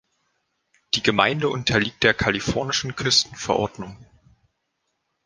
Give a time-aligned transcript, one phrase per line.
[0.95, 4.03] Die Gemeinde unterliegt der kalifornischen Küstenverordnung.